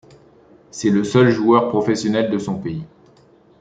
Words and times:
C'est 0.71 0.89
le 0.89 1.03
seul 1.03 1.29
joueur 1.29 1.69
professionnel 1.69 2.31
de 2.31 2.39
son 2.39 2.55
pays. 2.59 2.85